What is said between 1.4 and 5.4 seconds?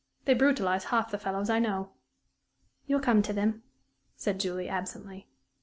I know." "You'll come to them," said Julie, absently.